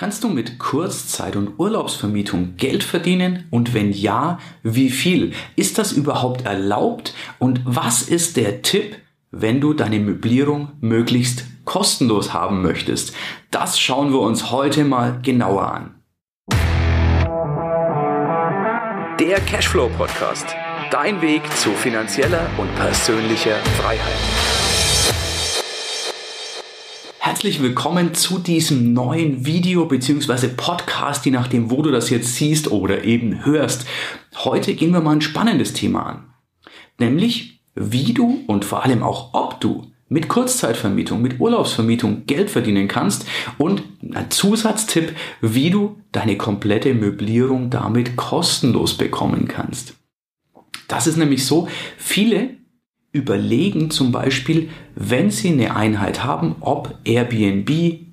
Kannst 0.00 0.24
du 0.24 0.30
mit 0.30 0.58
Kurzzeit- 0.58 1.36
und 1.36 1.58
Urlaubsvermietung 1.58 2.56
Geld 2.56 2.82
verdienen? 2.84 3.46
Und 3.50 3.74
wenn 3.74 3.92
ja, 3.92 4.38
wie 4.62 4.88
viel? 4.88 5.34
Ist 5.56 5.76
das 5.76 5.92
überhaupt 5.92 6.46
erlaubt? 6.46 7.12
Und 7.38 7.60
was 7.66 8.00
ist 8.00 8.38
der 8.38 8.62
Tipp, 8.62 8.96
wenn 9.30 9.60
du 9.60 9.74
deine 9.74 9.98
Möblierung 9.98 10.72
möglichst 10.80 11.44
kostenlos 11.66 12.32
haben 12.32 12.62
möchtest? 12.62 13.14
Das 13.50 13.78
schauen 13.78 14.10
wir 14.10 14.20
uns 14.20 14.50
heute 14.50 14.84
mal 14.84 15.20
genauer 15.20 15.70
an. 15.70 15.94
Der 19.20 19.38
Cashflow 19.40 19.90
Podcast. 19.98 20.46
Dein 20.90 21.20
Weg 21.20 21.42
zu 21.58 21.72
finanzieller 21.72 22.46
und 22.56 22.74
persönlicher 22.74 23.56
Freiheit. 23.76 24.59
Herzlich 27.30 27.62
willkommen 27.62 28.12
zu 28.12 28.40
diesem 28.40 28.92
neuen 28.92 29.46
Video 29.46 29.86
bzw. 29.86 30.48
Podcast, 30.48 31.24
je 31.24 31.30
nachdem, 31.30 31.70
wo 31.70 31.80
du 31.80 31.92
das 31.92 32.10
jetzt 32.10 32.34
siehst 32.34 32.72
oder 32.72 33.04
eben 33.04 33.44
hörst. 33.44 33.86
Heute 34.34 34.74
gehen 34.74 34.90
wir 34.90 35.00
mal 35.00 35.12
ein 35.12 35.20
spannendes 35.20 35.72
Thema 35.72 36.06
an. 36.06 36.34
Nämlich, 36.98 37.60
wie 37.76 38.14
du 38.14 38.42
und 38.48 38.64
vor 38.64 38.84
allem 38.84 39.04
auch 39.04 39.32
ob 39.32 39.60
du 39.60 39.92
mit 40.08 40.26
Kurzzeitvermietung, 40.26 41.22
mit 41.22 41.38
Urlaubsvermietung 41.38 42.26
Geld 42.26 42.50
verdienen 42.50 42.88
kannst 42.88 43.26
und 43.58 43.84
ein 44.12 44.28
Zusatztipp, 44.32 45.14
wie 45.40 45.70
du 45.70 46.00
deine 46.10 46.36
komplette 46.36 46.94
Möblierung 46.94 47.70
damit 47.70 48.16
kostenlos 48.16 48.94
bekommen 48.94 49.46
kannst. 49.46 49.94
Das 50.88 51.06
ist 51.06 51.16
nämlich 51.16 51.46
so, 51.46 51.68
viele 51.96 52.56
überlegen 53.12 53.90
zum 53.90 54.12
Beispiel, 54.12 54.68
wenn 54.94 55.30
Sie 55.30 55.48
eine 55.48 55.74
Einheit 55.74 56.24
haben, 56.24 56.56
ob 56.60 56.94
Airbnb, 57.04 57.70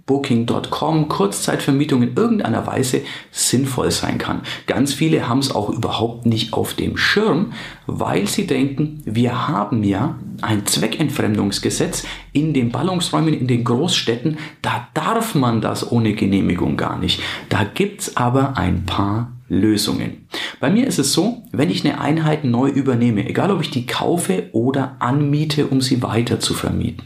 Booking.com, 0.07 1.09
Kurzzeitvermietung 1.09 2.01
in 2.01 2.15
irgendeiner 2.15 2.65
Weise 2.65 3.01
sinnvoll 3.29 3.91
sein 3.91 4.17
kann. 4.17 4.41
Ganz 4.65 4.93
viele 4.93 5.27
haben 5.27 5.39
es 5.39 5.53
auch 5.53 5.69
überhaupt 5.69 6.25
nicht 6.25 6.53
auf 6.53 6.73
dem 6.73 6.95
Schirm, 6.95 7.51
weil 7.87 8.25
sie 8.25 8.47
denken, 8.47 9.01
wir 9.03 9.49
haben 9.49 9.83
ja 9.83 10.17
ein 10.41 10.65
Zweckentfremdungsgesetz 10.65 12.05
in 12.31 12.53
den 12.53 12.71
Ballungsräumen, 12.71 13.33
in 13.33 13.47
den 13.47 13.65
Großstädten, 13.65 14.37
da 14.61 14.87
darf 14.93 15.35
man 15.35 15.59
das 15.59 15.91
ohne 15.91 16.13
Genehmigung 16.13 16.77
gar 16.77 16.97
nicht. 16.97 17.19
Da 17.49 17.65
gibt's 17.65 18.15
aber 18.15 18.55
ein 18.57 18.85
paar 18.85 19.36
Lösungen. 19.47 20.27
Bei 20.59 20.69
mir 20.69 20.87
ist 20.87 20.99
es 20.99 21.13
so, 21.13 21.43
wenn 21.51 21.69
ich 21.69 21.85
eine 21.85 21.99
Einheit 21.99 22.43
neu 22.43 22.69
übernehme, 22.69 23.27
egal 23.27 23.51
ob 23.51 23.61
ich 23.61 23.71
die 23.71 23.85
kaufe 23.85 24.49
oder 24.51 24.97
anmiete, 24.99 25.67
um 25.67 25.81
sie 25.81 26.01
weiter 26.01 26.39
zu 26.39 26.53
vermieten. 26.53 27.05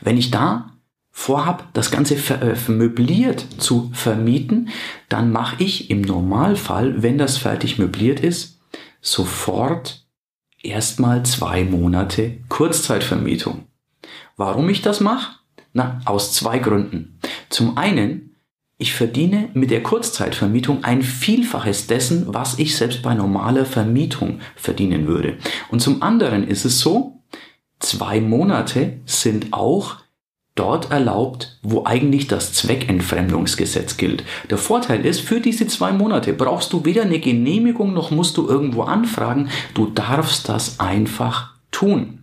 Wenn 0.00 0.16
ich 0.16 0.30
da 0.30 0.72
vorhab, 1.10 1.72
das 1.74 1.90
Ganze 1.90 2.14
äh, 2.14 2.54
zu 3.58 3.90
vermieten, 3.92 4.68
dann 5.08 5.32
mache 5.32 5.62
ich 5.62 5.90
im 5.90 6.02
Normalfall, 6.02 7.02
wenn 7.02 7.18
das 7.18 7.36
fertig 7.38 7.78
möbliert 7.78 8.20
ist, 8.20 8.60
sofort 9.00 10.06
erstmal 10.62 11.24
zwei 11.24 11.64
Monate 11.64 12.38
Kurzzeitvermietung. 12.48 13.66
Warum 14.36 14.68
ich 14.68 14.82
das 14.82 15.00
mache? 15.00 15.36
Na, 15.72 16.00
aus 16.04 16.32
zwei 16.32 16.58
Gründen. 16.58 17.18
Zum 17.50 17.76
einen 17.76 18.27
ich 18.78 18.94
verdiene 18.94 19.50
mit 19.54 19.72
der 19.72 19.82
Kurzzeitvermietung 19.82 20.84
ein 20.84 21.02
Vielfaches 21.02 21.88
dessen, 21.88 22.32
was 22.32 22.60
ich 22.60 22.76
selbst 22.76 23.02
bei 23.02 23.14
normaler 23.14 23.66
Vermietung 23.66 24.38
verdienen 24.54 25.08
würde. 25.08 25.36
Und 25.70 25.80
zum 25.80 26.00
anderen 26.00 26.46
ist 26.46 26.64
es 26.64 26.78
so, 26.78 27.20
zwei 27.80 28.20
Monate 28.20 29.00
sind 29.04 29.52
auch 29.52 29.96
dort 30.54 30.90
erlaubt, 30.90 31.58
wo 31.62 31.84
eigentlich 31.84 32.28
das 32.28 32.52
Zweckentfremdungsgesetz 32.52 33.96
gilt. 33.96 34.24
Der 34.50 34.58
Vorteil 34.58 35.04
ist, 35.04 35.20
für 35.20 35.40
diese 35.40 35.66
zwei 35.66 35.92
Monate 35.92 36.32
brauchst 36.32 36.72
du 36.72 36.84
weder 36.84 37.02
eine 37.02 37.20
Genehmigung 37.20 37.92
noch 37.92 38.10
musst 38.12 38.36
du 38.36 38.48
irgendwo 38.48 38.82
anfragen. 38.82 39.48
Du 39.74 39.86
darfst 39.86 40.48
das 40.48 40.78
einfach 40.78 41.54
tun. 41.70 42.17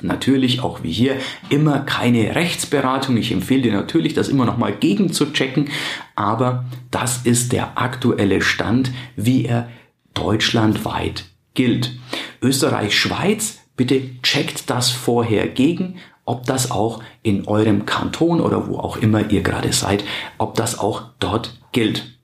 Natürlich 0.00 0.60
auch 0.60 0.82
wie 0.82 0.92
hier 0.92 1.16
immer 1.48 1.80
keine 1.80 2.36
Rechtsberatung. 2.36 3.16
Ich 3.16 3.32
empfehle 3.32 3.62
dir 3.62 3.72
natürlich, 3.72 4.14
das 4.14 4.28
immer 4.28 4.44
noch 4.44 4.56
mal 4.56 4.72
gegen 4.72 5.12
zu 5.12 5.32
checken. 5.32 5.70
Aber 6.14 6.64
das 6.90 7.18
ist 7.24 7.52
der 7.52 7.78
aktuelle 7.78 8.40
Stand, 8.40 8.92
wie 9.16 9.44
er 9.44 9.68
deutschlandweit 10.14 11.24
gilt. 11.54 11.96
Österreich, 12.40 12.96
Schweiz, 12.96 13.58
bitte 13.76 14.00
checkt 14.22 14.70
das 14.70 14.90
vorher 14.90 15.48
gegen, 15.48 15.96
ob 16.24 16.44
das 16.44 16.70
auch 16.70 17.02
in 17.22 17.48
eurem 17.48 17.84
Kanton 17.86 18.40
oder 18.40 18.68
wo 18.68 18.78
auch 18.78 18.98
immer 18.98 19.30
ihr 19.30 19.42
gerade 19.42 19.72
seid, 19.72 20.04
ob 20.36 20.54
das 20.54 20.78
auch 20.78 21.02
dort 21.18 21.58
gilt. 21.72 22.18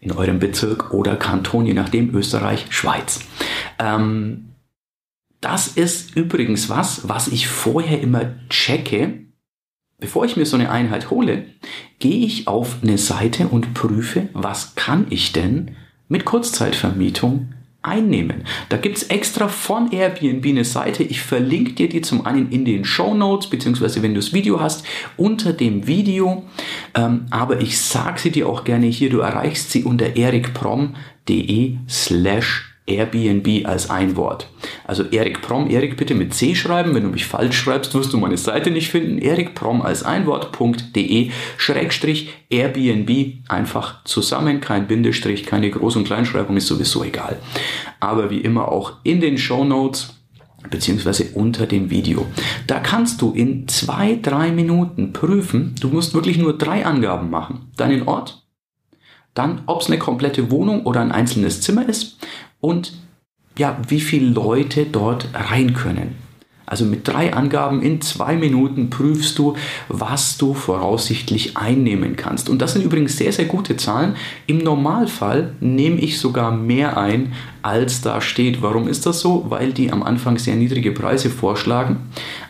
In 0.00 0.12
eurem 0.12 0.38
Bezirk 0.38 0.92
oder 0.92 1.16
Kanton, 1.16 1.66
je 1.66 1.74
nachdem 1.74 2.14
Österreich, 2.14 2.66
Schweiz. 2.70 3.20
Ähm, 3.78 4.52
das 5.40 5.68
ist 5.68 6.16
übrigens 6.16 6.68
was, 6.68 7.08
was 7.08 7.28
ich 7.28 7.48
vorher 7.48 8.00
immer 8.00 8.34
checke. 8.48 9.26
Bevor 9.98 10.24
ich 10.24 10.36
mir 10.36 10.44
so 10.44 10.56
eine 10.56 10.70
Einheit 10.70 11.10
hole, 11.10 11.46
gehe 11.98 12.26
ich 12.26 12.48
auf 12.48 12.78
eine 12.82 12.98
Seite 12.98 13.48
und 13.48 13.72
prüfe, 13.72 14.28
was 14.34 14.74
kann 14.74 15.06
ich 15.10 15.32
denn 15.32 15.76
mit 16.08 16.24
Kurzzeitvermietung 16.24 17.54
einnehmen. 17.86 18.44
Da 18.68 18.76
gibt 18.76 18.96
es 18.96 19.04
extra 19.04 19.48
von 19.48 19.92
Airbnb 19.92 20.44
eine 20.44 20.64
Seite. 20.64 21.02
Ich 21.04 21.22
verlinke 21.22 21.72
dir 21.72 21.88
die 21.88 22.00
zum 22.00 22.26
einen 22.26 22.50
in 22.50 22.64
den 22.64 22.84
Show 22.84 23.14
Notes, 23.14 23.48
beziehungsweise 23.48 24.02
wenn 24.02 24.12
du 24.12 24.20
das 24.20 24.32
Video 24.32 24.60
hast, 24.60 24.84
unter 25.16 25.52
dem 25.52 25.86
Video. 25.86 26.44
Ähm, 26.94 27.26
aber 27.30 27.60
ich 27.60 27.80
sage 27.80 28.20
sie 28.20 28.30
dir 28.30 28.48
auch 28.48 28.64
gerne 28.64 28.86
hier. 28.86 29.08
Du 29.08 29.20
erreichst 29.20 29.70
sie 29.70 29.84
unter 29.84 30.16
erikprom.de 30.16 31.76
slash 31.88 32.75
Airbnb 32.86 33.66
als 33.66 33.90
ein 33.90 34.16
Wort. 34.16 34.48
Also 34.84 35.04
Erik 35.04 35.42
Prom, 35.42 35.68
Erik 35.68 35.96
bitte 35.96 36.14
mit 36.14 36.34
C 36.34 36.54
schreiben. 36.54 36.94
Wenn 36.94 37.02
du 37.02 37.08
mich 37.08 37.26
falsch 37.26 37.58
schreibst, 37.58 37.94
wirst 37.94 38.12
du 38.12 38.18
meine 38.18 38.36
Seite 38.36 38.70
nicht 38.70 38.90
finden. 38.90 39.18
Erik 39.18 39.54
Prom 39.54 39.82
als 39.82 40.02
ein 40.02 40.26
Wort.de 40.26 41.30
Schrägstrich 41.56 42.30
Airbnb 42.48 43.38
einfach 43.48 44.04
zusammen, 44.04 44.60
kein 44.60 44.86
Bindestrich, 44.86 45.44
keine 45.44 45.68
Groß- 45.68 45.96
und 45.96 46.04
Kleinschreibung 46.04 46.56
ist 46.56 46.68
sowieso 46.68 47.02
egal. 47.02 47.38
Aber 48.00 48.30
wie 48.30 48.40
immer 48.40 48.68
auch 48.68 48.92
in 49.02 49.20
den 49.20 49.38
Show 49.38 49.64
Notes 49.64 50.14
beziehungsweise 50.70 51.26
unter 51.34 51.66
dem 51.66 51.90
Video. 51.90 52.26
Da 52.66 52.80
kannst 52.80 53.22
du 53.22 53.32
in 53.32 53.68
zwei, 53.68 54.18
drei 54.20 54.50
Minuten 54.50 55.12
prüfen, 55.12 55.74
du 55.80 55.88
musst 55.88 56.14
wirklich 56.14 56.38
nur 56.38 56.56
drei 56.56 56.84
Angaben 56.84 57.30
machen. 57.30 57.70
Deinen 57.76 58.08
Ort, 58.08 58.46
dann 59.34 59.62
ob 59.66 59.82
es 59.82 59.88
eine 59.88 59.98
komplette 59.98 60.50
Wohnung 60.50 60.84
oder 60.86 61.00
ein 61.00 61.12
einzelnes 61.12 61.60
Zimmer 61.60 61.88
ist 61.88 62.18
und 62.66 62.94
ja, 63.56 63.78
wie 63.88 64.00
viele 64.00 64.28
Leute 64.28 64.86
dort 64.86 65.28
rein 65.32 65.72
können. 65.72 66.16
Also 66.66 66.84
mit 66.84 67.06
drei 67.06 67.32
Angaben 67.32 67.80
in 67.80 68.00
zwei 68.00 68.34
Minuten 68.34 68.90
prüfst 68.90 69.38
du, 69.38 69.54
was 69.88 70.36
du 70.36 70.52
voraussichtlich 70.52 71.56
einnehmen 71.56 72.16
kannst. 72.16 72.50
Und 72.50 72.60
das 72.60 72.72
sind 72.72 72.84
übrigens 72.84 73.16
sehr, 73.16 73.32
sehr 73.32 73.44
gute 73.44 73.76
Zahlen. 73.76 74.16
Im 74.48 74.58
Normalfall 74.58 75.54
nehme 75.60 76.00
ich 76.00 76.18
sogar 76.18 76.50
mehr 76.50 76.98
ein, 76.98 77.34
als 77.62 78.00
da 78.00 78.20
steht. 78.20 78.62
Warum 78.62 78.88
ist 78.88 79.06
das 79.06 79.20
so? 79.20 79.46
Weil 79.48 79.72
die 79.72 79.92
am 79.92 80.02
Anfang 80.02 80.38
sehr 80.38 80.56
niedrige 80.56 80.90
Preise 80.90 81.30
vorschlagen. 81.30 81.98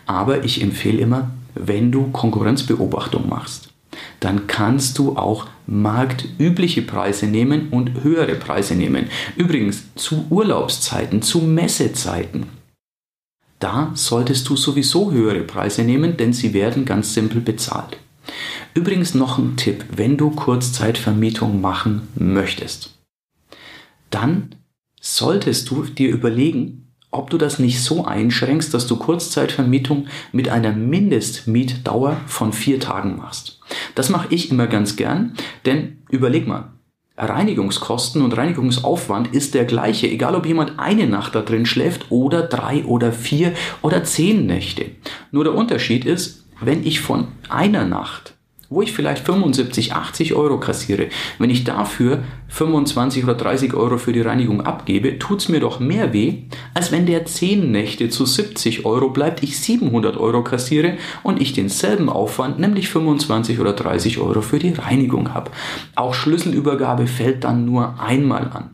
Aber 0.07 0.45
ich 0.45 0.63
empfehle 0.63 1.03
immer, 1.03 1.31
wenn 1.55 1.93
du 1.93 2.11
Konkurrenzbeobachtung 2.11 3.29
machst 3.29 3.76
dann 4.21 4.47
kannst 4.47 4.99
du 4.99 5.17
auch 5.17 5.47
marktübliche 5.67 6.83
Preise 6.83 7.27
nehmen 7.27 7.69
und 7.71 8.03
höhere 8.03 8.35
Preise 8.35 8.75
nehmen. 8.75 9.07
Übrigens 9.37 9.95
zu 9.95 10.27
Urlaubszeiten, 10.31 11.23
zu 11.23 11.41
Messezeiten. 11.41 12.47
Da 13.59 13.91
solltest 13.95 14.49
du 14.49 14.57
sowieso 14.57 15.11
höhere 15.13 15.43
Preise 15.43 15.83
nehmen, 15.83 16.17
denn 16.17 16.33
sie 16.33 16.53
werden 16.53 16.85
ganz 16.85 17.15
simpel 17.15 17.41
bezahlt. 17.41 17.99
Übrigens 18.75 19.15
noch 19.15 19.39
ein 19.39 19.57
Tipp, 19.57 19.85
wenn 19.95 20.17
du 20.17 20.31
Kurzzeitvermietung 20.31 21.61
machen 21.61 22.09
möchtest, 22.15 22.95
dann 24.11 24.55
solltest 25.01 25.71
du 25.71 25.85
dir 25.85 26.11
überlegen, 26.11 26.86
ob 27.17 27.31
du 27.31 27.39
das 27.39 27.59
nicht 27.59 27.83
so 27.83 28.05
einschränkst, 28.05 28.73
dass 28.73 28.87
du 28.87 28.97
Kurzzeitvermietung 28.97 30.07
mit 30.33 30.49
einer 30.49 30.73
Mindestmietdauer 30.73 32.17
von 32.27 32.53
vier 32.53 32.81
Tagen 32.81 33.17
machst. 33.17 33.61
Das 33.95 34.11
mache 34.11 34.29
ich 34.31 34.51
immer 34.51 34.67
ganz 34.67 34.97
gern, 34.97 35.35
denn 35.65 35.99
überleg 36.11 36.47
mal, 36.47 36.73
Reinigungskosten 37.19 38.21
und 38.21 38.37
Reinigungsaufwand 38.37 39.35
ist 39.35 39.55
der 39.55 39.65
gleiche, 39.65 40.07
egal 40.07 40.35
ob 40.35 40.45
jemand 40.45 40.79
eine 40.79 41.07
Nacht 41.07 41.35
da 41.35 41.41
drin 41.41 41.65
schläft 41.65 42.11
oder 42.11 42.43
drei 42.43 42.85
oder 42.85 43.11
vier 43.11 43.55
oder 43.81 44.05
zehn 44.05 44.47
Nächte. 44.47 44.91
Nur 45.31 45.45
der 45.45 45.55
Unterschied 45.55 46.05
ist, 46.05 46.45
wenn 46.61 46.87
ich 46.87 47.01
von 47.01 47.29
einer 47.49 47.87
Nacht 47.87 48.36
wo 48.69 48.83
ich 48.83 48.93
vielleicht 48.93 49.25
75, 49.25 49.93
80 49.93 50.35
Euro 50.35 50.59
kassiere, 50.59 51.09
wenn 51.39 51.51
ich 51.51 51.65
dafür 51.65 52.25
25 52.49 53.25
oder 53.25 53.35
30 53.35 53.75
Euro 53.75 53.99
für 53.99 54.13
die 54.13 54.21
Reinigung 54.21 54.61
abgebe, 54.61 55.19
tut 55.19 55.41
es 55.41 55.49
mir 55.49 55.61
doch 55.61 55.81
mehr 55.81 56.13
weh, 56.13 56.45
als 56.75 56.93
wenn 56.93 57.07
der 57.07 57.25
10 57.25 57.71
Nächte 57.71 58.09
zu 58.09 58.27
70 58.27 58.85
Euro 58.85 59.11
bleibt, 59.11 59.43
ich 59.43 59.59
700 59.59 60.17
Euro 60.17 60.43
kassiere 60.43 60.97
und 61.23 61.41
ich 61.41 61.53
denselben 61.53 62.09
Aufwand, 62.09 62.59
nämlich 62.59 62.89
25 62.89 63.61
oder 63.61 63.73
30 63.73 64.19
Euro 64.19 64.43
für 64.43 64.59
die 64.59 64.73
Reinigung 64.73 65.35
habe. 65.35 65.51
Auch 65.95 66.15
Schlüsselübergabe 66.15 67.07
fällt 67.07 67.45
dann 67.45 67.65
nur 67.65 68.01
einmal 68.01 68.51
an. 68.51 68.71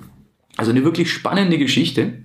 Also 0.57 0.71
eine 0.71 0.85
wirklich 0.85 1.11
spannende 1.11 1.59
Geschichte. 1.59 2.25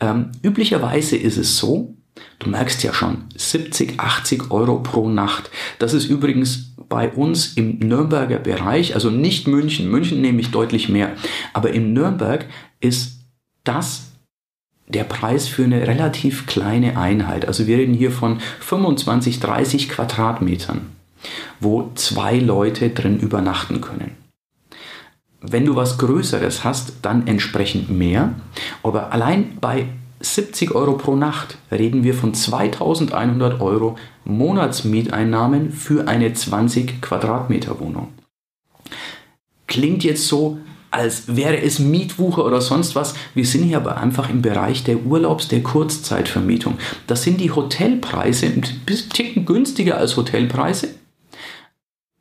Ähm, 0.00 0.30
üblicherweise 0.42 1.16
ist 1.16 1.36
es 1.36 1.56
so, 1.58 1.96
Du 2.38 2.48
merkst 2.48 2.82
ja 2.82 2.92
schon, 2.92 3.24
70, 3.36 4.00
80 4.00 4.50
Euro 4.50 4.78
pro 4.78 5.08
Nacht. 5.08 5.50
Das 5.78 5.92
ist 5.92 6.06
übrigens 6.06 6.74
bei 6.88 7.08
uns 7.10 7.54
im 7.54 7.78
Nürnberger 7.78 8.38
Bereich, 8.38 8.94
also 8.94 9.10
nicht 9.10 9.46
München. 9.46 9.90
München 9.90 10.20
nehme 10.20 10.40
ich 10.40 10.50
deutlich 10.50 10.88
mehr. 10.88 11.12
Aber 11.52 11.70
in 11.70 11.92
Nürnberg 11.92 12.46
ist 12.80 13.20
das 13.64 14.10
der 14.88 15.04
Preis 15.04 15.46
für 15.48 15.64
eine 15.64 15.86
relativ 15.86 16.46
kleine 16.46 16.96
Einheit. 16.96 17.46
Also 17.46 17.66
wir 17.66 17.78
reden 17.78 17.94
hier 17.94 18.10
von 18.10 18.40
25, 18.60 19.38
30 19.40 19.88
Quadratmetern, 19.88 20.86
wo 21.60 21.92
zwei 21.94 22.38
Leute 22.38 22.90
drin 22.90 23.18
übernachten 23.18 23.80
können. 23.80 24.16
Wenn 25.40 25.64
du 25.64 25.76
was 25.76 25.98
Größeres 25.98 26.64
hast, 26.64 26.94
dann 27.02 27.26
entsprechend 27.26 27.90
mehr. 27.90 28.34
Aber 28.82 29.12
allein 29.12 29.56
bei 29.60 29.86
70 30.20 30.74
Euro 30.74 30.98
pro 30.98 31.16
Nacht 31.16 31.56
reden 31.72 32.04
wir 32.04 32.14
von 32.14 32.34
2100 32.34 33.60
Euro 33.60 33.96
Monatsmieteinnahmen 34.24 35.72
für 35.72 36.06
eine 36.08 36.32
20 36.32 37.00
Quadratmeter 37.00 37.80
Wohnung. 37.80 38.08
Klingt 39.66 40.04
jetzt 40.04 40.26
so, 40.26 40.58
als 40.90 41.36
wäre 41.36 41.60
es 41.62 41.78
Mietwucher 41.78 42.44
oder 42.44 42.60
sonst 42.60 42.94
was. 42.94 43.14
Wir 43.34 43.46
sind 43.46 43.64
hier 43.64 43.78
aber 43.78 43.96
einfach 43.96 44.28
im 44.28 44.42
Bereich 44.42 44.84
der 44.84 45.04
Urlaubs-, 45.06 45.48
der 45.48 45.62
Kurzzeitvermietung. 45.62 46.78
Das 47.06 47.22
sind 47.22 47.40
die 47.40 47.52
Hotelpreise, 47.52 48.46
ein 48.46 48.64
bisschen 48.84 49.46
günstiger 49.46 49.96
als 49.96 50.16
Hotelpreise. 50.16 50.88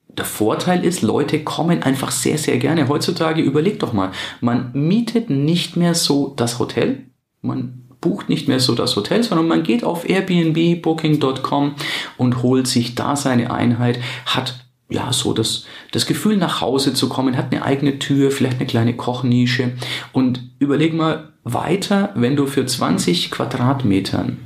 Der 0.07 0.25
Vorteil 0.25 0.85
ist, 0.85 1.01
Leute 1.01 1.43
kommen 1.43 1.83
einfach 1.83 2.11
sehr, 2.11 2.37
sehr 2.37 2.57
gerne. 2.57 2.87
Heutzutage 2.87 3.41
überleg 3.41 3.79
doch 3.79 3.93
mal, 3.93 4.11
man 4.41 4.71
mietet 4.73 5.29
nicht 5.29 5.75
mehr 5.75 5.95
so 5.95 6.33
das 6.35 6.59
Hotel, 6.59 7.05
man 7.41 7.88
bucht 8.01 8.29
nicht 8.29 8.47
mehr 8.47 8.59
so 8.59 8.75
das 8.75 8.95
Hotel, 8.95 9.23
sondern 9.23 9.47
man 9.47 9.63
geht 9.63 9.83
auf 9.83 10.07
Airbnb, 10.07 10.81
Booking.com 10.81 11.75
und 12.17 12.43
holt 12.43 12.67
sich 12.67 12.95
da 12.95 13.15
seine 13.15 13.51
Einheit, 13.51 13.99
hat 14.25 14.65
ja, 14.89 15.13
so 15.13 15.33
das, 15.33 15.65
das 15.91 16.05
Gefühl 16.07 16.37
nach 16.37 16.61
Hause 16.61 16.93
zu 16.93 17.09
kommen, 17.09 17.37
hat 17.37 17.51
eine 17.51 17.63
eigene 17.63 17.99
Tür, 17.99 18.31
vielleicht 18.31 18.57
eine 18.57 18.65
kleine 18.65 18.95
Kochnische. 18.95 19.73
Und 20.13 20.49
überleg 20.57 20.95
mal 20.95 21.33
weiter, 21.43 22.11
wenn 22.15 22.35
du 22.35 22.47
für 22.47 22.65
20 22.65 23.29
Quadratmetern 23.29 24.39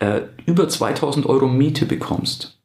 äh, 0.00 0.22
über 0.46 0.68
2000 0.68 1.26
Euro 1.26 1.46
Miete 1.46 1.86
bekommst 1.86 2.59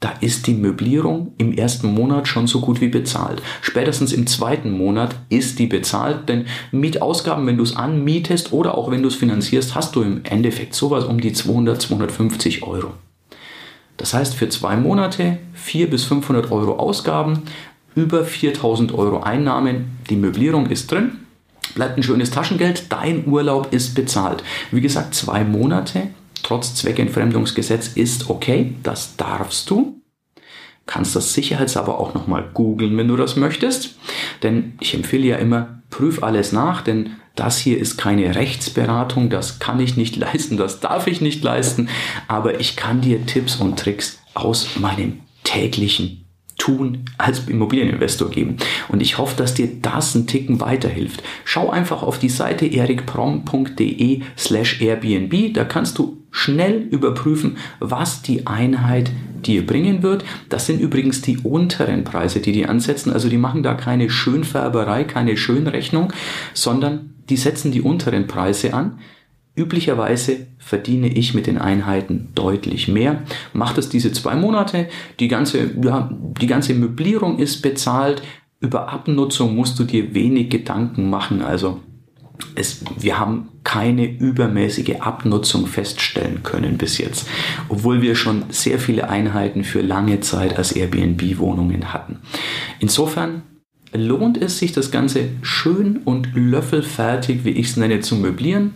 da 0.00 0.12
ist 0.20 0.46
die 0.46 0.54
Möblierung 0.54 1.32
im 1.38 1.52
ersten 1.52 1.92
Monat 1.92 2.28
schon 2.28 2.46
so 2.46 2.60
gut 2.60 2.80
wie 2.80 2.88
bezahlt. 2.88 3.42
Spätestens 3.62 4.12
im 4.12 4.28
zweiten 4.28 4.70
Monat 4.70 5.16
ist 5.28 5.58
die 5.58 5.66
bezahlt, 5.66 6.28
denn 6.28 6.46
Mietausgaben, 6.70 7.46
wenn 7.46 7.56
du 7.56 7.64
es 7.64 7.74
anmietest 7.74 8.52
oder 8.52 8.78
auch 8.78 8.92
wenn 8.92 9.02
du 9.02 9.08
es 9.08 9.16
finanzierst, 9.16 9.74
hast 9.74 9.96
du 9.96 10.02
im 10.02 10.20
Endeffekt 10.22 10.74
sowas 10.74 11.04
um 11.04 11.20
die 11.20 11.32
200, 11.32 11.82
250 11.82 12.62
Euro. 12.62 12.92
Das 13.96 14.14
heißt, 14.14 14.34
für 14.34 14.48
zwei 14.48 14.76
Monate 14.76 15.38
400 15.54 15.90
bis 15.90 16.04
500 16.04 16.52
Euro 16.52 16.74
Ausgaben, 16.78 17.42
über 17.96 18.24
4000 18.24 18.94
Euro 18.94 19.20
Einnahmen, 19.20 19.98
die 20.08 20.16
Möblierung 20.16 20.66
ist 20.66 20.92
drin, 20.92 21.18
bleibt 21.74 21.96
ein 21.96 22.04
schönes 22.04 22.30
Taschengeld, 22.30 22.84
dein 22.90 23.26
Urlaub 23.26 23.72
ist 23.72 23.96
bezahlt. 23.96 24.44
Wie 24.70 24.80
gesagt, 24.80 25.16
zwei 25.16 25.42
Monate 25.42 26.08
trotz 26.42 26.74
Zweckentfremdungsgesetz 26.74 27.88
ist 27.88 28.30
okay, 28.30 28.74
das 28.82 29.16
darfst 29.16 29.70
du. 29.70 30.02
Kannst 30.86 31.14
das 31.14 31.34
sicherheitshalber 31.34 31.98
auch 31.98 32.14
nochmal 32.14 32.48
googeln, 32.54 32.96
wenn 32.96 33.08
du 33.08 33.16
das 33.16 33.36
möchtest. 33.36 33.98
Denn 34.42 34.74
ich 34.80 34.94
empfehle 34.94 35.26
ja 35.26 35.36
immer, 35.36 35.82
prüf 35.90 36.22
alles 36.22 36.52
nach, 36.52 36.82
denn 36.82 37.16
das 37.34 37.58
hier 37.58 37.78
ist 37.78 37.96
keine 37.96 38.34
Rechtsberatung, 38.34 39.30
das 39.30 39.58
kann 39.58 39.80
ich 39.80 39.96
nicht 39.96 40.16
leisten, 40.16 40.56
das 40.56 40.80
darf 40.80 41.06
ich 41.06 41.20
nicht 41.20 41.42
leisten, 41.42 41.88
aber 42.26 42.60
ich 42.60 42.76
kann 42.76 43.00
dir 43.00 43.26
Tipps 43.26 43.56
und 43.56 43.78
Tricks 43.78 44.18
aus 44.34 44.76
meinem 44.78 45.20
täglichen 45.44 46.27
tun 46.68 47.04
als 47.16 47.48
Immobilieninvestor 47.48 48.30
geben. 48.30 48.56
Und 48.88 49.00
ich 49.00 49.18
hoffe, 49.18 49.36
dass 49.36 49.54
dir 49.54 49.68
das 49.80 50.14
einen 50.14 50.26
Ticken 50.26 50.60
weiterhilft. 50.60 51.22
Schau 51.44 51.70
einfach 51.70 52.02
auf 52.02 52.18
die 52.18 52.28
Seite 52.28 52.66
erikprom.de 52.66 54.20
slash 54.36 54.80
Airbnb. 54.80 55.54
Da 55.54 55.64
kannst 55.64 55.98
du 55.98 56.18
schnell 56.30 56.76
überprüfen, 56.90 57.56
was 57.80 58.22
die 58.22 58.46
Einheit 58.46 59.10
dir 59.46 59.64
bringen 59.64 60.02
wird. 60.02 60.24
Das 60.48 60.66
sind 60.66 60.80
übrigens 60.80 61.22
die 61.22 61.38
unteren 61.38 62.04
Preise, 62.04 62.40
die 62.40 62.52
die 62.52 62.66
ansetzen. 62.66 63.12
Also 63.12 63.28
die 63.28 63.38
machen 63.38 63.62
da 63.62 63.74
keine 63.74 64.10
Schönfärberei, 64.10 65.04
keine 65.04 65.36
Schönrechnung, 65.36 66.12
sondern 66.52 67.14
die 67.30 67.36
setzen 67.36 67.72
die 67.72 67.82
unteren 67.82 68.26
Preise 68.26 68.74
an. 68.74 68.98
Üblicherweise 69.58 70.46
verdiene 70.58 71.08
ich 71.08 71.34
mit 71.34 71.48
den 71.48 71.58
Einheiten 71.58 72.28
deutlich 72.36 72.86
mehr. 72.86 73.22
Macht 73.52 73.76
es 73.76 73.88
diese 73.88 74.12
zwei 74.12 74.36
Monate, 74.36 74.88
die 75.18 75.26
ganze, 75.26 75.72
ja, 75.82 76.08
die 76.40 76.46
ganze 76.46 76.74
Möblierung 76.74 77.40
ist 77.40 77.60
bezahlt. 77.60 78.22
Über 78.60 78.88
Abnutzung 78.88 79.56
musst 79.56 79.76
du 79.80 79.82
dir 79.82 80.14
wenig 80.14 80.48
Gedanken 80.48 81.10
machen. 81.10 81.42
Also 81.42 81.80
es, 82.54 82.84
wir 82.96 83.18
haben 83.18 83.48
keine 83.64 84.08
übermäßige 84.08 85.00
Abnutzung 85.00 85.66
feststellen 85.66 86.44
können 86.44 86.78
bis 86.78 86.98
jetzt, 86.98 87.28
obwohl 87.68 88.00
wir 88.00 88.14
schon 88.14 88.44
sehr 88.50 88.78
viele 88.78 89.10
Einheiten 89.10 89.64
für 89.64 89.80
lange 89.80 90.20
Zeit 90.20 90.56
als 90.56 90.70
Airbnb-Wohnungen 90.70 91.92
hatten. 91.92 92.20
Insofern 92.78 93.42
lohnt 93.92 94.40
es 94.40 94.60
sich, 94.60 94.70
das 94.70 94.92
Ganze 94.92 95.30
schön 95.42 95.96
und 96.04 96.28
löffelfertig, 96.36 97.44
wie 97.44 97.50
ich 97.50 97.70
es 97.70 97.76
nenne, 97.76 97.98
zu 97.98 98.14
möblieren 98.14 98.74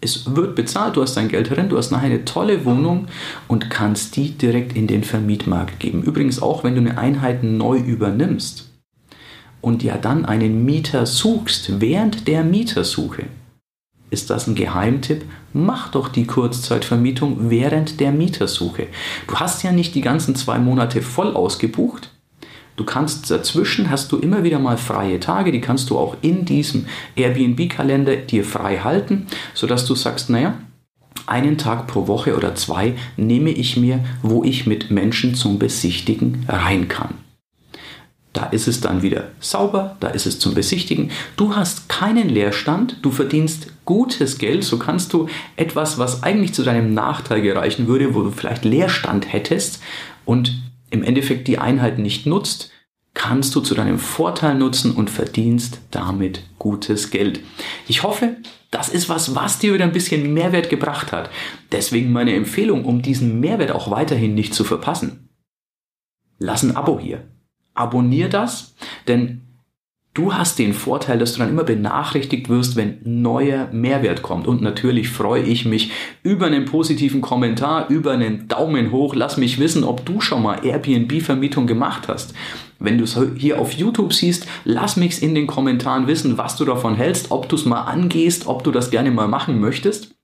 es 0.00 0.36
wird 0.36 0.54
bezahlt, 0.54 0.96
du 0.96 1.02
hast 1.02 1.16
dein 1.16 1.28
Geld 1.28 1.50
drin, 1.50 1.68
du 1.68 1.76
hast 1.76 1.90
nachher 1.90 2.06
eine 2.06 2.24
tolle 2.24 2.64
Wohnung 2.64 3.08
und 3.48 3.70
kannst 3.70 4.16
die 4.16 4.30
direkt 4.30 4.76
in 4.76 4.86
den 4.86 5.04
Vermietmarkt 5.04 5.80
geben. 5.80 6.02
Übrigens 6.02 6.40
auch, 6.40 6.64
wenn 6.64 6.74
du 6.74 6.80
eine 6.80 6.98
Einheit 6.98 7.42
neu 7.42 7.78
übernimmst 7.78 8.70
und 9.60 9.82
ja 9.82 9.96
dann 9.96 10.24
einen 10.24 10.64
Mieter 10.64 11.06
suchst 11.06 11.80
während 11.80 12.28
der 12.28 12.44
Mietersuche. 12.44 13.24
Ist 14.10 14.30
das 14.30 14.46
ein 14.46 14.54
Geheimtipp? 14.54 15.24
Mach 15.52 15.90
doch 15.90 16.08
die 16.08 16.26
Kurzzeitvermietung 16.26 17.50
während 17.50 18.00
der 18.00 18.12
Mietersuche. 18.12 18.86
Du 19.26 19.34
hast 19.36 19.62
ja 19.62 19.72
nicht 19.72 19.94
die 19.94 20.00
ganzen 20.00 20.34
zwei 20.34 20.58
Monate 20.58 21.02
voll 21.02 21.34
ausgebucht, 21.34 22.10
Du 22.78 22.84
kannst 22.84 23.28
dazwischen, 23.28 23.90
hast 23.90 24.12
du 24.12 24.18
immer 24.18 24.44
wieder 24.44 24.60
mal 24.60 24.76
freie 24.76 25.18
Tage, 25.18 25.50
die 25.50 25.60
kannst 25.60 25.90
du 25.90 25.98
auch 25.98 26.16
in 26.22 26.44
diesem 26.44 26.86
Airbnb-Kalender 27.16 28.14
dir 28.14 28.44
frei 28.44 28.78
halten, 28.78 29.26
sodass 29.52 29.84
du 29.84 29.96
sagst, 29.96 30.30
naja, 30.30 30.54
einen 31.26 31.58
Tag 31.58 31.88
pro 31.88 32.06
Woche 32.06 32.36
oder 32.36 32.54
zwei 32.54 32.94
nehme 33.16 33.50
ich 33.50 33.76
mir, 33.76 34.04
wo 34.22 34.44
ich 34.44 34.68
mit 34.68 34.92
Menschen 34.92 35.34
zum 35.34 35.58
Besichtigen 35.58 36.46
rein 36.46 36.86
kann. 36.86 37.14
Da 38.32 38.44
ist 38.44 38.68
es 38.68 38.80
dann 38.80 39.02
wieder 39.02 39.24
sauber, 39.40 39.96
da 39.98 40.06
ist 40.10 40.26
es 40.26 40.38
zum 40.38 40.54
Besichtigen. 40.54 41.10
Du 41.36 41.56
hast 41.56 41.88
keinen 41.88 42.28
Leerstand, 42.28 42.98
du 43.02 43.10
verdienst 43.10 43.72
gutes 43.86 44.38
Geld, 44.38 44.62
so 44.62 44.78
kannst 44.78 45.12
du 45.12 45.26
etwas, 45.56 45.98
was 45.98 46.22
eigentlich 46.22 46.54
zu 46.54 46.62
deinem 46.62 46.94
Nachteil 46.94 47.42
gereichen 47.42 47.88
würde, 47.88 48.14
wo 48.14 48.22
du 48.22 48.30
vielleicht 48.30 48.64
Leerstand 48.64 49.32
hättest 49.32 49.82
und 50.24 50.62
im 50.90 51.02
Endeffekt 51.02 51.48
die 51.48 51.58
Einheit 51.58 51.98
nicht 51.98 52.26
nutzt, 52.26 52.70
kannst 53.14 53.54
du 53.54 53.60
zu 53.60 53.74
deinem 53.74 53.98
Vorteil 53.98 54.54
nutzen 54.54 54.92
und 54.92 55.10
verdienst 55.10 55.80
damit 55.90 56.42
gutes 56.58 57.10
Geld. 57.10 57.40
Ich 57.88 58.02
hoffe, 58.04 58.36
das 58.70 58.88
ist 58.88 59.08
was, 59.08 59.34
was 59.34 59.58
dir 59.58 59.74
wieder 59.74 59.84
ein 59.84 59.92
bisschen 59.92 60.32
Mehrwert 60.34 60.70
gebracht 60.70 61.10
hat. 61.10 61.30
Deswegen 61.72 62.12
meine 62.12 62.34
Empfehlung, 62.34 62.84
um 62.84 63.02
diesen 63.02 63.40
Mehrwert 63.40 63.72
auch 63.72 63.90
weiterhin 63.90 64.34
nicht 64.34 64.54
zu 64.54 64.62
verpassen. 64.62 65.30
Lass 66.38 66.62
ein 66.62 66.76
Abo 66.76 67.00
hier. 67.00 67.26
Abonnier 67.74 68.28
das, 68.28 68.76
denn 69.08 69.47
Du 70.18 70.34
hast 70.34 70.58
den 70.58 70.74
Vorteil, 70.74 71.16
dass 71.16 71.34
du 71.34 71.38
dann 71.38 71.50
immer 71.50 71.62
benachrichtigt 71.62 72.48
wirst, 72.48 72.74
wenn 72.74 72.98
neuer 73.04 73.68
Mehrwert 73.70 74.20
kommt. 74.20 74.48
Und 74.48 74.60
natürlich 74.60 75.10
freue 75.10 75.44
ich 75.44 75.64
mich 75.64 75.92
über 76.24 76.46
einen 76.46 76.64
positiven 76.64 77.20
Kommentar, 77.20 77.88
über 77.88 78.10
einen 78.10 78.48
Daumen 78.48 78.90
hoch. 78.90 79.14
Lass 79.14 79.36
mich 79.36 79.60
wissen, 79.60 79.84
ob 79.84 80.04
du 80.04 80.20
schon 80.20 80.42
mal 80.42 80.66
Airbnb-Vermietung 80.66 81.68
gemacht 81.68 82.08
hast. 82.08 82.34
Wenn 82.80 82.98
du 82.98 83.04
es 83.04 83.16
hier 83.36 83.60
auf 83.60 83.70
YouTube 83.74 84.12
siehst, 84.12 84.48
lass 84.64 84.96
mich 84.96 85.22
in 85.22 85.36
den 85.36 85.46
Kommentaren 85.46 86.08
wissen, 86.08 86.36
was 86.36 86.56
du 86.56 86.64
davon 86.64 86.96
hältst, 86.96 87.30
ob 87.30 87.48
du 87.48 87.54
es 87.54 87.64
mal 87.64 87.82
angehst, 87.82 88.48
ob 88.48 88.64
du 88.64 88.72
das 88.72 88.90
gerne 88.90 89.12
mal 89.12 89.28
machen 89.28 89.60
möchtest. 89.60 90.16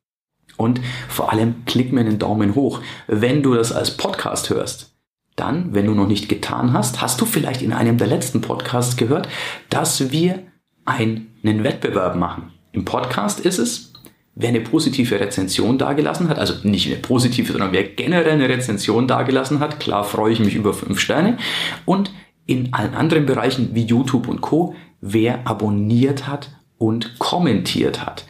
Und 0.56 0.80
vor 1.08 1.30
allem 1.30 1.64
klick 1.66 1.92
mir 1.92 2.00
einen 2.00 2.18
Daumen 2.18 2.56
hoch, 2.56 2.80
wenn 3.06 3.44
du 3.44 3.54
das 3.54 3.70
als 3.70 3.96
Podcast 3.96 4.50
hörst 4.50 4.93
dann, 5.36 5.74
wenn 5.74 5.86
du 5.86 5.94
noch 5.94 6.06
nicht 6.06 6.28
getan 6.28 6.72
hast, 6.72 7.00
hast 7.00 7.20
du 7.20 7.26
vielleicht 7.26 7.62
in 7.62 7.72
einem 7.72 7.98
der 7.98 8.06
letzten 8.06 8.40
Podcasts 8.40 8.96
gehört, 8.96 9.28
dass 9.68 10.12
wir 10.12 10.42
einen 10.84 11.28
Wettbewerb 11.42 12.16
machen. 12.16 12.52
Im 12.72 12.84
Podcast 12.84 13.40
ist 13.40 13.58
es, 13.58 13.92
wer 14.34 14.48
eine 14.48 14.60
positive 14.60 15.18
Rezension 15.18 15.78
dagelassen 15.78 16.28
hat, 16.28 16.38
also 16.38 16.54
nicht 16.66 16.86
eine 16.86 16.96
positive, 16.96 17.52
sondern 17.52 17.72
wer 17.72 17.84
generell 17.84 18.32
eine 18.32 18.48
Rezension 18.48 19.06
dagelassen 19.06 19.60
hat, 19.60 19.80
klar 19.80 20.04
freue 20.04 20.32
ich 20.32 20.40
mich 20.40 20.54
über 20.54 20.74
fünf 20.74 21.00
Sterne. 21.00 21.38
Und 21.84 22.12
in 22.46 22.74
allen 22.74 22.94
anderen 22.94 23.26
Bereichen 23.26 23.74
wie 23.74 23.84
YouTube 23.84 24.28
und 24.28 24.40
Co, 24.40 24.74
wer 25.00 25.46
abonniert 25.46 26.26
hat 26.26 26.50
und 26.78 27.18
kommentiert 27.18 28.04
hat. 28.04 28.26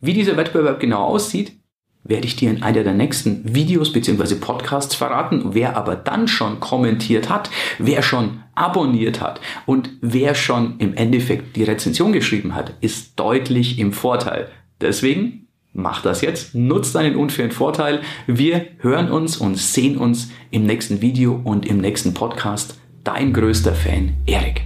Wie 0.00 0.14
dieser 0.14 0.36
Wettbewerb 0.36 0.80
genau 0.80 1.04
aussieht, 1.04 1.52
werde 2.08 2.26
ich 2.26 2.36
dir 2.36 2.50
in 2.50 2.62
einer 2.62 2.84
der 2.84 2.94
nächsten 2.94 3.54
Videos 3.54 3.92
bzw. 3.92 4.36
Podcasts 4.36 4.94
verraten. 4.94 5.54
Wer 5.54 5.76
aber 5.76 5.96
dann 5.96 6.28
schon 6.28 6.60
kommentiert 6.60 7.28
hat, 7.28 7.50
wer 7.78 8.02
schon 8.02 8.42
abonniert 8.54 9.20
hat 9.20 9.40
und 9.66 9.90
wer 10.00 10.34
schon 10.34 10.78
im 10.78 10.94
Endeffekt 10.94 11.56
die 11.56 11.64
Rezension 11.64 12.12
geschrieben 12.12 12.54
hat, 12.54 12.74
ist 12.80 13.18
deutlich 13.18 13.78
im 13.78 13.92
Vorteil. 13.92 14.48
Deswegen 14.80 15.46
mach 15.72 16.02
das 16.02 16.22
jetzt, 16.22 16.54
nutzt 16.54 16.94
deinen 16.94 17.16
unfairen 17.16 17.52
Vorteil. 17.52 18.00
Wir 18.26 18.66
hören 18.78 19.10
uns 19.10 19.36
und 19.36 19.56
sehen 19.56 19.98
uns 19.98 20.30
im 20.50 20.64
nächsten 20.64 21.02
Video 21.02 21.40
und 21.44 21.66
im 21.66 21.78
nächsten 21.78 22.14
Podcast. 22.14 22.78
Dein 23.04 23.32
größter 23.32 23.74
Fan, 23.74 24.14
Erik. 24.26 24.65